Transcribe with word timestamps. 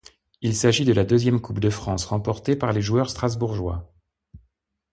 Il 0.41 0.55
s'agit 0.55 0.83
de 0.83 0.93
la 0.93 1.03
deuxième 1.05 1.39
Coupe 1.39 1.59
de 1.59 1.69
France 1.69 2.05
remportée 2.05 2.55
par 2.55 2.73
les 2.73 2.81
joueurs 2.81 3.11
strasbourgeois. 3.11 3.93